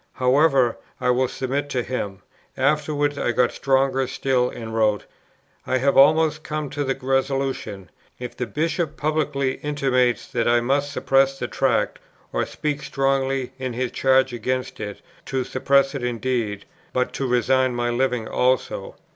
[0.13, 2.23] However, I will submit to him."
[2.57, 5.05] Afterwards, I got stronger still and wrote:
[5.67, 10.91] "I have almost come to the resolution, if the Bishop publicly intimates that I must
[10.91, 11.99] suppress the Tract,
[12.33, 17.75] or speaks strongly in his charge against it, to suppress it indeed, but to resign
[17.75, 18.95] my living also.